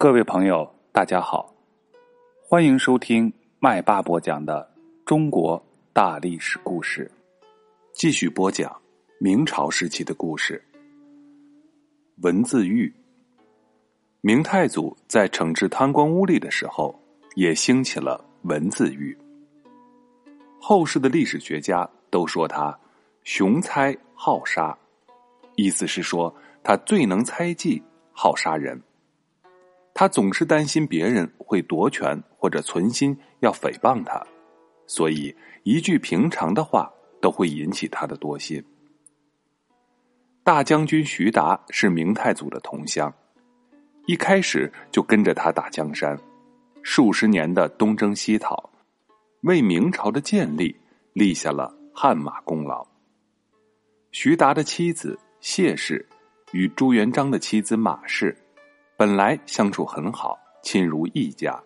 [0.00, 1.52] 各位朋友，大家好，
[2.40, 4.72] 欢迎收听麦霸播讲的
[5.04, 5.60] 中国
[5.92, 7.10] 大历史故事。
[7.92, 8.80] 继续播讲
[9.18, 10.62] 明朝时期的故事。
[12.22, 12.94] 文字狱，
[14.20, 16.96] 明太祖在惩治贪官污吏的时候，
[17.34, 19.18] 也兴起了文字狱。
[20.60, 22.78] 后世的历史学家都说他
[23.24, 24.78] 雄猜好杀，
[25.56, 28.80] 意思是说他最能猜忌，好杀人。
[29.98, 34.24] 他总是担心别人会夺权或者存心要诽谤他，
[34.86, 35.34] 所以
[35.64, 36.88] 一句平常的话
[37.20, 38.64] 都会引起他的多心。
[40.44, 43.12] 大将军徐达是明太祖的同乡，
[44.06, 46.16] 一开始就跟着他打江山，
[46.84, 48.70] 数十年的东征西讨，
[49.40, 50.76] 为明朝的建立
[51.12, 52.86] 立下了汗马功劳。
[54.12, 56.06] 徐达的妻子谢氏
[56.52, 58.32] 与朱元璋的妻子马氏。
[58.98, 61.62] 本来相处很好，亲如一家。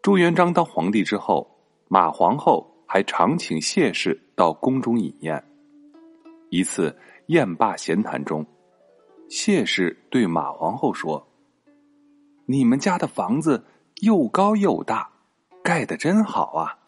[0.00, 1.50] 朱元璋当皇帝之后，
[1.88, 5.44] 马皇后还常请谢氏到宫中饮宴。
[6.48, 8.46] 一次宴罢闲谈中，
[9.28, 11.26] 谢氏对马皇后说
[12.46, 13.64] ：“你们家的房子
[14.02, 15.10] 又高又大，
[15.60, 16.78] 盖的真好啊。”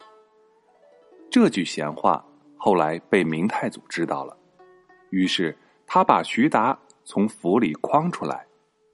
[1.29, 2.25] 这句闲话
[2.55, 4.37] 后来被明太祖知道了，
[5.09, 8.47] 于是他把徐达从府里诓出来。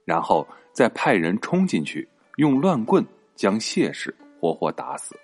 [0.04, 5.14] 然后再派人冲进去，用乱棍将谢氏活活打死。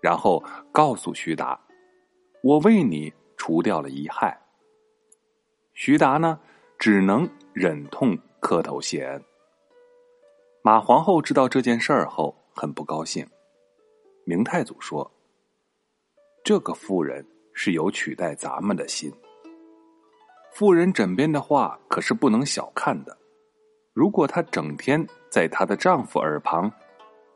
[0.00, 0.42] 然后
[0.72, 1.58] 告诉徐达
[2.42, 4.38] ：“我为你除掉了一害。”
[5.74, 6.38] 徐达呢，
[6.78, 9.24] 只能忍痛磕头谢恩。
[10.62, 13.26] 马皇后知道这件事儿后，很不高兴。
[14.24, 15.10] 明太祖说
[16.44, 19.12] ：“这个妇人是有取代咱们的心。
[20.52, 23.16] 妇人枕边的话可是不能小看的。”
[23.92, 26.70] 如果她整天在她的丈夫耳旁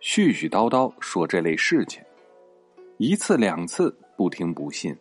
[0.00, 2.02] 絮絮叨叨说这类事情，
[2.96, 4.96] 一次两次不听不信，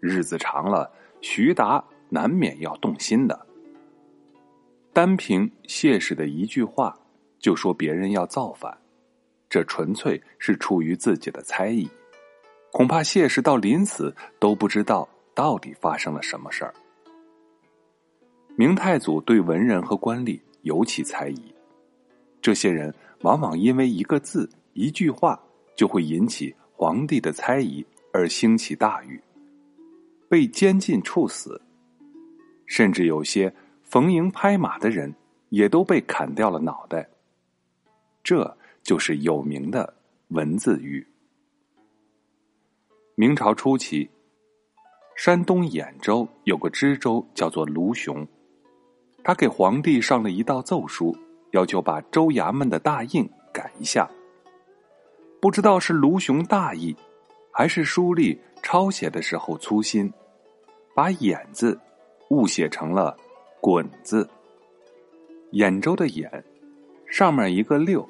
[0.00, 0.90] 日子长了，
[1.20, 3.46] 徐达难免要动心的。
[4.92, 6.96] 单凭谢氏的一句话
[7.38, 8.76] 就说别人要造反，
[9.48, 11.88] 这纯粹是出于自己的猜疑，
[12.72, 16.72] 恐怕谢氏到临死都不知道到底发生了什么事儿。
[18.56, 20.40] 明太祖对文人和官吏。
[20.66, 21.54] 尤其猜疑，
[22.42, 25.40] 这些人往往因为一个字、一句话，
[25.76, 29.22] 就会引起皇帝的猜疑而兴起大狱，
[30.28, 31.60] 被监禁处死。
[32.66, 35.14] 甚至有些逢迎拍马的人，
[35.50, 37.08] 也都被砍掉了脑袋。
[38.24, 39.94] 这就是有名的
[40.30, 41.06] 文字狱。
[43.14, 44.10] 明朝初期，
[45.16, 48.26] 山东兖州有个知州叫做卢雄。
[49.26, 51.12] 他给皇帝上了一道奏书，
[51.50, 54.08] 要求把州衙门的大印改一下。
[55.40, 56.94] 不知道是卢雄大意，
[57.50, 60.12] 还是书吏抄写的时候粗心，
[60.94, 61.76] 把“兖”字
[62.30, 63.16] 误写成了
[63.60, 64.30] “滚”字。
[65.50, 66.30] 兖州的“兖”，
[67.10, 68.08] 上面一个六，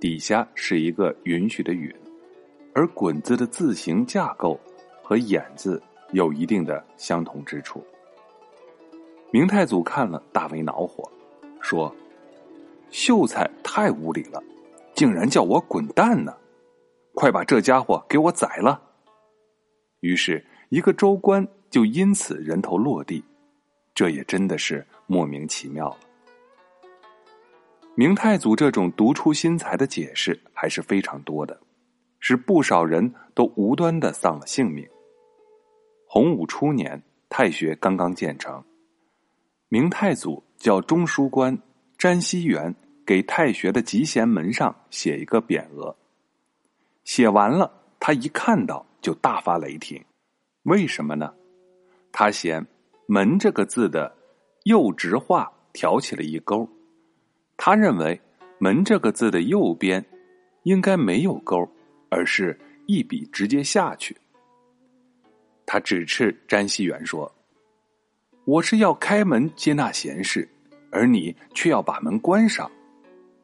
[0.00, 1.94] 底下是一个允许的“允”，
[2.74, 4.58] 而“滚”字的字形架构
[5.02, 7.84] 和“兖”字有一定的相同之处。
[9.30, 11.10] 明太祖看了大为恼火，
[11.60, 11.94] 说
[12.90, 14.42] ：“秀才太无礼了，
[14.94, 16.34] 竟然叫我滚蛋呢！
[17.14, 18.80] 快把这家伙给我宰了！”
[20.00, 23.22] 于是，一个州官就因此人头落地。
[23.94, 25.98] 这也真的是莫名其妙了。
[27.94, 31.58] 明太祖这种独出心裁的解释还是非常多的，
[32.20, 34.86] 使不少人都无端的丧了性命。
[36.06, 38.62] 洪武初年，太学刚刚建成。
[39.68, 41.58] 明太祖叫中书官
[41.98, 42.72] 詹希元
[43.04, 45.96] 给太学的集贤门上写一个匾额，
[47.02, 50.00] 写完了，他一看到就大发雷霆。
[50.62, 51.34] 为什么呢？
[52.12, 52.64] 他嫌
[53.06, 54.16] “门”这个字的
[54.64, 56.68] 右直画挑起了一勾，
[57.56, 58.20] 他认为
[58.58, 60.04] “门”这个字的右边
[60.62, 61.68] 应该没有勾，
[62.08, 64.16] 而是一笔直接下去。
[65.66, 67.35] 他指斥詹希元说。
[68.46, 70.48] 我是要开门接纳贤士，
[70.92, 72.70] 而你却要把门关上，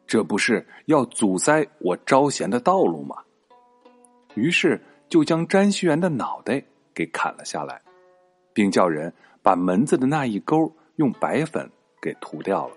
[0.06, 3.16] 这不是要阻塞我招贤的道路吗？
[4.36, 6.62] 于是就将詹熙元的脑袋
[6.94, 7.82] 给砍了下来，
[8.52, 9.12] 并叫人
[9.42, 11.68] 把门子的那一勾用白粉
[12.00, 12.76] 给涂掉了。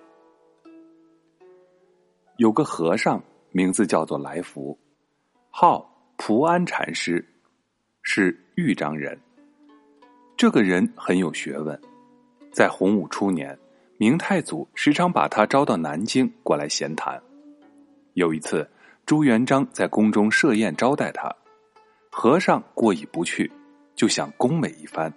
[2.38, 4.76] 有个和尚名字叫做来福，
[5.52, 5.88] 号
[6.18, 7.24] 蒲安禅师，
[8.02, 9.16] 是豫章人。
[10.36, 11.80] 这个人很有学问。
[12.56, 13.60] 在洪武初年，
[13.98, 17.22] 明太祖时常把他招到南京过来闲谈。
[18.14, 18.66] 有一次，
[19.06, 21.30] 朱元璋在宫中设宴招待他，
[22.10, 23.52] 和尚过意不去，
[23.94, 25.14] 就想恭维一番，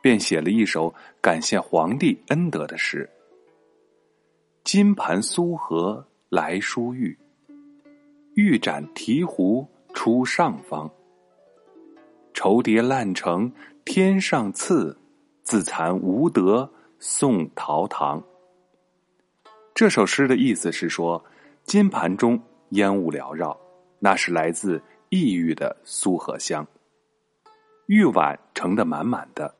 [0.00, 3.06] 便写了一首感谢皇帝恩德的诗
[4.64, 7.14] ：“金盘苏和来书玉，
[8.32, 10.90] 玉盏提壶出上方。
[12.32, 13.52] 愁蝶烂成
[13.84, 14.96] 天上赐，
[15.52, 18.22] 自惭无德。”送陶唐。
[19.74, 21.22] 这首诗的意思是说，
[21.64, 22.40] 金盘中
[22.70, 23.60] 烟雾缭绕，
[23.98, 26.64] 那是来自异域的苏合香；
[27.84, 29.54] 玉碗盛得满满的，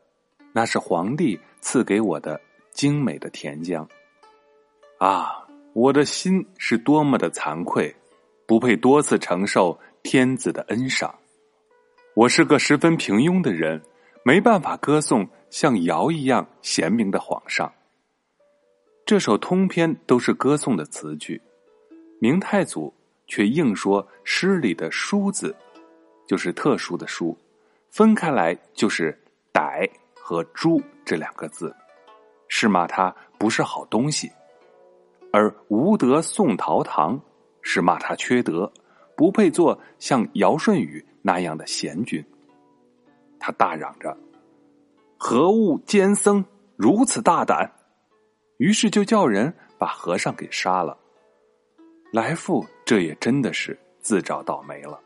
[0.55, 2.41] 那是皇帝赐给我的
[2.71, 3.87] 精美的甜浆。
[4.99, 7.95] 啊，我的心是多么的惭愧，
[8.47, 11.15] 不配多次承受天子的恩赏。
[12.15, 13.83] 我是个十分平庸的人。
[14.25, 17.71] 没办法歌颂像尧一样贤明的皇上。
[19.05, 21.39] 这首通篇都是歌颂的词句，
[22.19, 22.91] 明太祖
[23.27, 25.55] 却硬说诗里的“殊”字，
[26.27, 27.37] 就是特殊的“殊”，
[27.93, 29.15] 分开来就是
[29.53, 31.77] “歹”和“猪”这两个字，
[32.49, 34.31] 是骂他不是好东西；
[35.35, 37.21] 而“无德宋陶唐”
[37.61, 38.73] 是骂他缺德，
[39.15, 42.25] 不配做像尧舜禹那样的贤君。
[43.39, 44.17] 他大嚷着
[45.25, 47.73] ：“何物奸僧如此大胆？”
[48.59, 50.99] 于是就叫人把和尚给杀了。
[52.13, 54.99] 来父这也真的是自找倒霉了。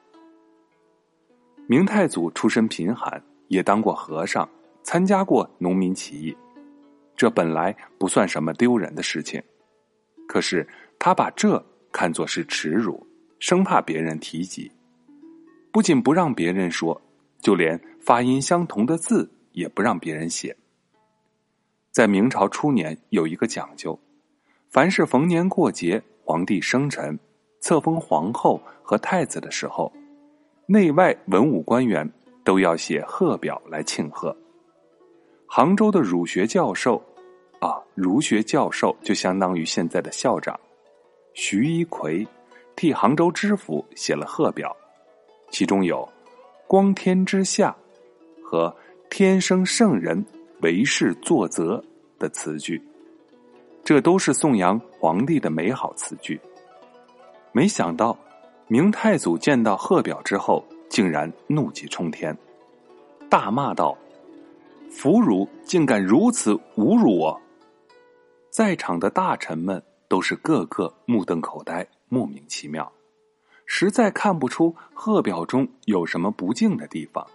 [1.67, 4.49] 明太祖出身贫寒，也当过和尚，
[4.83, 6.35] 参加过农民起义，
[7.15, 9.41] 这本来不算什么丢人的事情。
[10.27, 10.67] 可是
[10.99, 13.07] 他把这看作是耻辱，
[13.39, 14.73] 生怕别人提及，
[15.71, 16.99] 不仅不让别人说。
[17.43, 20.55] 就连发音相同的字也不让别人写。
[21.91, 23.99] 在明朝初年有一个讲究，
[24.69, 27.19] 凡是逢年过节、皇帝生辰、
[27.61, 29.91] 册封皇后和太子的时候，
[30.67, 32.07] 内外文武官员
[32.45, 34.37] 都要写贺表来庆贺。
[35.47, 37.03] 杭州的儒学教授，
[37.59, 40.59] 啊，儒学教授就相当于现在的校长，
[41.33, 42.29] 徐一奎，
[42.77, 44.77] 替杭州知府写了贺表，
[45.51, 46.07] 其中有。
[46.67, 47.75] 光天之下，
[48.43, 48.75] 和
[49.09, 50.25] 天生圣人
[50.63, 51.83] 为世作则
[52.19, 52.83] 的词句，
[53.83, 56.39] 这都是颂扬皇帝的美好词句。
[57.53, 58.17] 没想到
[58.69, 62.37] 明太祖见到贺表之后，竟然怒气冲天，
[63.31, 63.97] 大骂道
[64.91, 67.41] ：“俘虏竟敢如此侮辱我！”
[68.51, 72.91] 在场的大臣们都是个个目瞪口呆，莫名其妙。
[73.65, 77.27] 实在看不出贺表中有什么不敬的地方。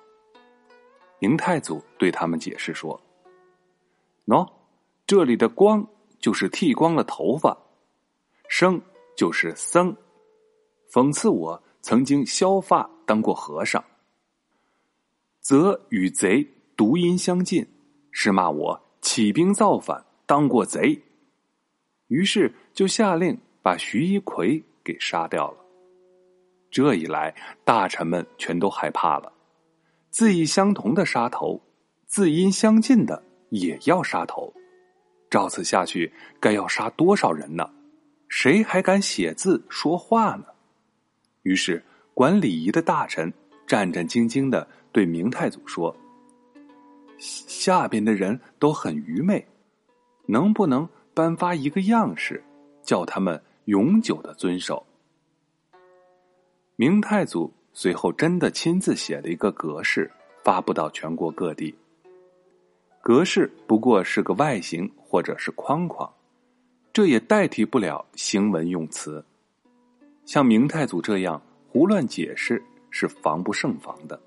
[1.21, 3.00] 明太祖对他们解释说
[4.25, 4.51] ：“喏，
[5.06, 5.88] 这里的‘光’
[6.19, 7.56] 就是剃光了头发
[8.50, 8.81] ，‘生’
[9.15, 9.95] 就是僧，
[10.91, 13.83] 讽刺我曾经削发当过和尚。
[15.41, 16.44] 则与贼
[16.75, 17.63] 读音相近，
[18.09, 21.00] 是骂我起兵造反当过贼。
[22.07, 25.57] 于是就下令把徐一奎给杀掉了。”
[26.71, 29.31] 这一来，大臣们全都害怕了。
[30.12, 31.62] 字义相同的杀头，
[32.06, 34.54] 字音相近的也要杀头。
[35.30, 37.69] 照此下去，该要杀多少人呢？
[38.28, 40.44] 谁还敢写字说话呢？
[41.44, 41.81] 于是，
[42.14, 43.31] 管礼仪的大臣
[43.66, 45.95] 战战兢兢的对明太祖说
[47.18, 49.47] ：“下边的人都很愚昧，
[50.26, 52.44] 能不能颁发一个样式，
[52.83, 54.85] 叫他们永久的遵守？”
[56.76, 60.11] 明太祖随后真的亲自写了一个格式，
[60.44, 61.73] 发布到全国各地。
[63.01, 66.11] 格式不过是个外形或者是框框，
[66.92, 69.23] 这也代替不了行文用词。
[70.25, 74.19] 像明太祖这样胡乱解释是防不胜防的。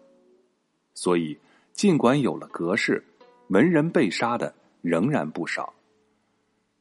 [0.94, 1.38] 所以，
[1.72, 3.04] 尽管有了格式，
[3.48, 5.72] 文人被杀的仍然不少。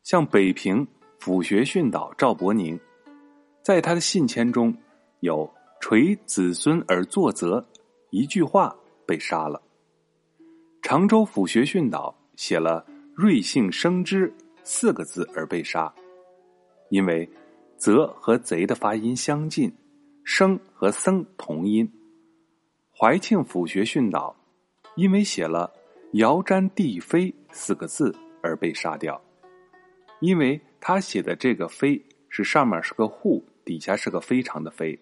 [0.01, 0.87] 像北平
[1.19, 2.79] 府学训导赵伯宁，
[3.61, 4.73] 在他的信签中
[5.19, 5.53] 有。
[5.85, 7.61] 垂子孙而作则，
[8.09, 8.73] 一句话
[9.05, 9.61] 被杀了。
[10.81, 15.93] 常州府学训导写了“瑞幸生之”四个字而被杀，
[16.89, 17.29] 因为
[17.75, 19.69] “则”和“贼”的发音相近
[20.23, 21.85] ，“生”和“僧”同音。
[22.97, 24.33] 怀庆府学训导
[24.95, 25.69] 因为写了
[26.15, 29.21] “遥瞻帝妃”四个字而被杀掉，
[30.21, 34.97] 因为他写的这个“妃”是上面是个“户”，底下是个“非常”的“非”。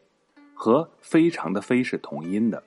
[0.63, 2.62] 和非常的“非”是同音的。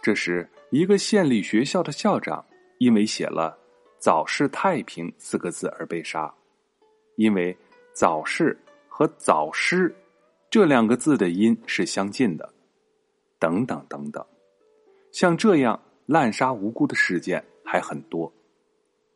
[0.00, 2.46] 这时，一个县立学校的校长
[2.78, 3.58] 因为写了
[3.98, 6.32] 早世太平”四个字而被杀，
[7.16, 7.56] 因为
[7.92, 8.56] “早逝”
[8.88, 9.92] 和“早失”
[10.48, 12.48] 这两个字的音是相近的，
[13.40, 14.24] 等等等等，
[15.10, 18.32] 像这样滥杀无辜的事件还很多。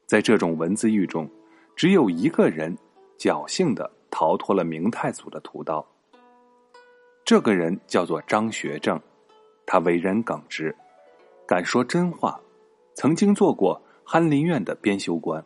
[0.06, 1.30] 在这种文字狱中，
[1.76, 2.76] 只有一个人
[3.16, 5.86] 侥幸的逃脱了明太祖的屠刀。
[7.24, 9.00] 这个人叫做张学正，
[9.64, 10.74] 他为人耿直，
[11.46, 12.38] 敢说真话，
[12.94, 15.42] 曾经做过翰林院的编修官。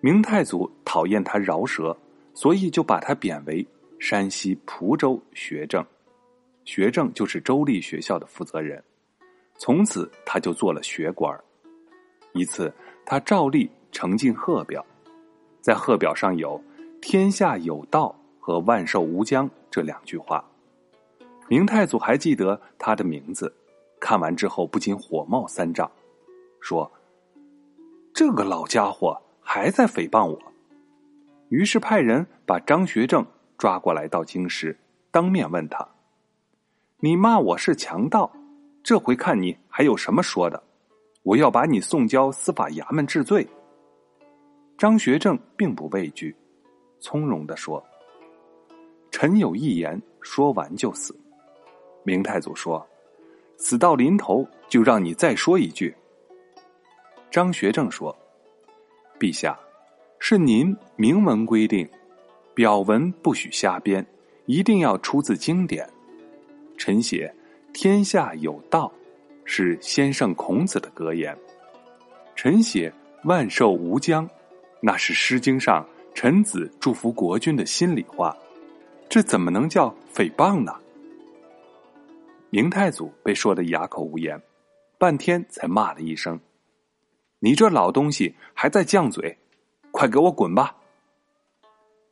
[0.00, 1.96] 明太祖讨厌他饶舌，
[2.34, 3.64] 所以就把他贬为
[4.00, 5.84] 山西蒲州学政，
[6.64, 8.82] 学政就是州立学校的负责人。
[9.56, 11.38] 从此他就做了学官。
[12.32, 12.72] 一次，
[13.06, 14.84] 他照例呈进贺表，
[15.60, 16.60] 在贺表上有
[17.00, 19.48] “天下有道”和“万寿无疆”。
[19.70, 20.44] 这两句话，
[21.46, 23.54] 明太祖还记得他的名字，
[24.00, 25.88] 看完之后不禁火冒三丈，
[26.60, 26.90] 说
[28.12, 30.40] ：“这个老家伙还在诽谤我。”
[31.50, 33.24] 于是派人把张学正
[33.56, 34.76] 抓过来到京师，
[35.10, 35.86] 当面问他
[36.98, 38.30] ：“你骂我是强盗，
[38.82, 40.60] 这回看你还有什么说的？
[41.22, 43.46] 我要把你送交司法衙门治罪。”
[44.78, 46.34] 张学正并不畏惧，
[46.98, 47.84] 从容的说。
[49.20, 51.14] 臣有一言，说完就死。
[52.04, 52.88] 明太祖说
[53.58, 55.94] ：“死到临头，就让你再说一句。”
[57.30, 58.16] 张学正说
[59.20, 59.60] ：“陛下，
[60.20, 61.86] 是您明文规定，
[62.54, 64.02] 表文不许瞎编，
[64.46, 65.86] 一定要出自经典。
[66.78, 67.30] 臣写
[67.74, 68.90] ‘天下有道’，
[69.44, 71.36] 是先圣孔子的格言；
[72.34, 72.90] 臣写
[73.24, 74.26] ‘万寿无疆’，
[74.80, 78.34] 那是《诗经》上臣子祝福国君的心里话。”
[79.10, 80.72] 这怎么能叫诽谤呢？
[82.50, 84.40] 明太祖被说的哑口无言，
[84.98, 86.38] 半天才骂了一声
[87.40, 89.36] ：“你这老东西还在犟嘴，
[89.90, 90.76] 快给我滚吧！”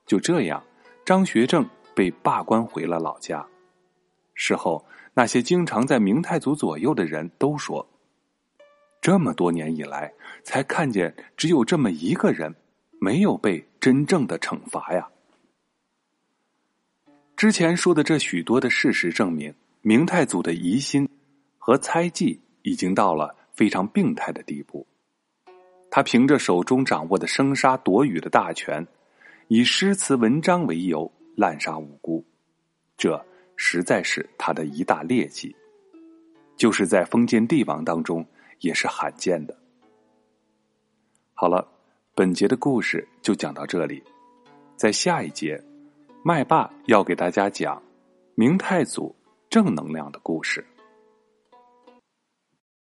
[0.06, 0.60] 就这样，
[1.04, 1.64] 张学正
[1.94, 3.46] 被罢官回了老家。
[4.34, 7.88] 事后，那些经常在明太祖左右的人都说
[9.00, 10.12] ：“这么多年以来，
[10.42, 12.52] 才看见只有这么一个人，
[13.00, 15.08] 没有被真正的惩罚呀。”
[17.38, 21.08] 之前说的这许多的事实证明，明太祖的疑心
[21.56, 24.84] 和猜忌已经到了非常病态的地步。
[25.88, 28.84] 他凭着手中掌握的生杀夺予的大权，
[29.46, 32.26] 以诗词文章为由滥杀无辜，
[32.96, 35.54] 这实在是他的一大劣迹，
[36.56, 38.26] 就是在封建帝王当中
[38.58, 39.56] 也是罕见的。
[41.34, 41.64] 好了，
[42.16, 44.02] 本节的故事就讲到这里，
[44.76, 45.62] 在下一节。
[46.24, 47.80] 麦霸要给大家讲
[48.34, 49.14] 明太祖
[49.48, 50.64] 正能量的故事。